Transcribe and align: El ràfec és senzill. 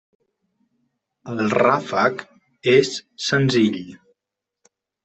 El 1.33 1.53
ràfec 1.57 2.25
és 2.77 2.93
senzill. 3.31 3.81